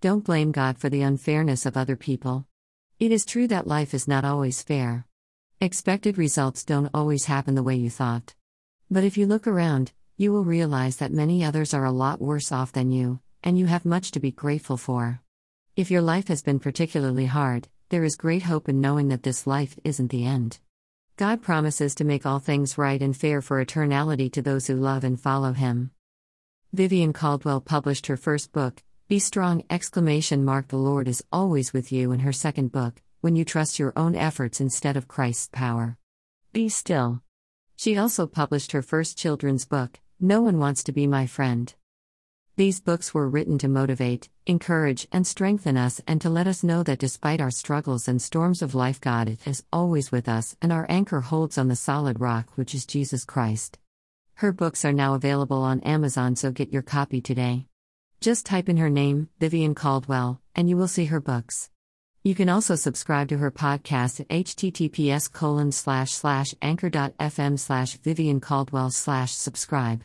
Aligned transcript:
Don't 0.00 0.24
blame 0.24 0.52
God 0.52 0.78
for 0.78 0.88
the 0.88 1.02
unfairness 1.02 1.66
of 1.66 1.76
other 1.76 1.96
people. 1.96 2.46
It 3.00 3.10
is 3.10 3.24
true 3.24 3.48
that 3.48 3.66
life 3.66 3.92
is 3.92 4.06
not 4.06 4.24
always 4.24 4.62
fair. 4.62 5.04
Expected 5.60 6.16
results 6.16 6.64
don't 6.64 6.88
always 6.94 7.24
happen 7.24 7.56
the 7.56 7.64
way 7.64 7.74
you 7.74 7.90
thought. 7.90 8.36
But 8.88 9.02
if 9.02 9.18
you 9.18 9.26
look 9.26 9.48
around, 9.48 9.90
you 10.16 10.30
will 10.32 10.44
realize 10.44 10.98
that 10.98 11.10
many 11.10 11.44
others 11.44 11.74
are 11.74 11.84
a 11.84 11.90
lot 11.90 12.20
worse 12.20 12.52
off 12.52 12.70
than 12.70 12.92
you, 12.92 13.18
and 13.42 13.58
you 13.58 13.66
have 13.66 13.84
much 13.84 14.12
to 14.12 14.20
be 14.20 14.30
grateful 14.30 14.76
for. 14.76 15.20
If 15.74 15.90
your 15.90 16.02
life 16.02 16.28
has 16.28 16.42
been 16.42 16.60
particularly 16.60 17.26
hard, 17.26 17.66
there 17.88 18.04
is 18.04 18.14
great 18.14 18.44
hope 18.44 18.68
in 18.68 18.80
knowing 18.80 19.08
that 19.08 19.24
this 19.24 19.48
life 19.48 19.76
isn't 19.82 20.12
the 20.12 20.24
end. 20.24 20.60
God 21.16 21.42
promises 21.42 21.96
to 21.96 22.04
make 22.04 22.24
all 22.24 22.38
things 22.38 22.78
right 22.78 23.02
and 23.02 23.16
fair 23.16 23.42
for 23.42 23.64
eternality 23.64 24.32
to 24.34 24.42
those 24.42 24.68
who 24.68 24.76
love 24.76 25.02
and 25.02 25.20
follow 25.20 25.54
him. 25.54 25.90
Vivienne 26.72 27.12
Caldwell 27.12 27.60
published 27.60 28.06
her 28.06 28.16
first 28.16 28.52
book, 28.52 28.84
Be 29.08 29.18
Strong! 29.18 29.64
exclamation 29.70 30.44
mark 30.44 30.68
the 30.68 30.76
Lord 30.76 31.08
is 31.08 31.24
always 31.32 31.72
with 31.72 31.90
you 31.90 32.12
in 32.12 32.20
her 32.20 32.32
second 32.32 32.72
book, 32.72 33.00
When 33.22 33.36
you 33.36 33.44
trust 33.46 33.78
your 33.78 33.94
own 33.96 34.14
efforts 34.14 34.60
instead 34.60 34.98
of 34.98 35.08
Christ's 35.08 35.48
power. 35.50 35.96
Be 36.52 36.68
still. 36.68 37.22
She 37.74 37.96
also 37.96 38.26
published 38.26 38.72
her 38.72 38.82
first 38.82 39.16
children's 39.16 39.64
book, 39.64 39.98
No 40.20 40.42
One 40.42 40.58
Wants 40.58 40.84
to 40.84 40.92
Be 40.92 41.06
My 41.06 41.26
Friend. 41.26 41.74
These 42.56 42.82
books 42.82 43.14
were 43.14 43.30
written 43.30 43.56
to 43.60 43.66
motivate, 43.66 44.28
encourage, 44.44 45.08
and 45.10 45.26
strengthen 45.26 45.78
us 45.78 46.02
and 46.06 46.20
to 46.20 46.28
let 46.28 46.46
us 46.46 46.62
know 46.62 46.82
that 46.82 46.98
despite 46.98 47.40
our 47.40 47.50
struggles 47.50 48.08
and 48.08 48.20
storms 48.20 48.60
of 48.60 48.74
life, 48.74 49.00
God 49.00 49.38
is 49.46 49.64
always 49.72 50.12
with 50.12 50.28
us 50.28 50.54
and 50.60 50.70
our 50.70 50.84
anchor 50.90 51.22
holds 51.22 51.56
on 51.56 51.68
the 51.68 51.76
solid 51.76 52.20
rock, 52.20 52.50
which 52.56 52.74
is 52.74 52.84
Jesus 52.84 53.24
Christ. 53.24 53.78
Her 54.34 54.52
books 54.52 54.84
are 54.84 54.92
now 54.92 55.14
available 55.14 55.62
on 55.62 55.80
Amazon, 55.80 56.36
so 56.36 56.50
get 56.50 56.74
your 56.74 56.82
copy 56.82 57.22
today. 57.22 57.68
Just 58.20 58.46
type 58.46 58.68
in 58.68 58.78
her 58.78 58.90
name, 58.90 59.28
Vivienne 59.38 59.76
Caldwell, 59.76 60.40
and 60.56 60.68
you 60.68 60.76
will 60.76 60.88
see 60.88 61.04
her 61.04 61.20
books. 61.20 61.70
You 62.24 62.34
can 62.34 62.48
also 62.48 62.74
subscribe 62.74 63.28
to 63.28 63.38
her 63.38 63.52
podcast 63.52 64.18
at 64.20 64.28
https 64.28 65.32
colon 65.32 65.70
slash 65.70 66.10
slash 66.10 66.52
anchor.fm 66.60 67.58
slash 67.58 67.96
Vivienne 67.98 68.40
Caldwell 68.40 68.90
slash 68.90 69.32
subscribe. 69.32 70.02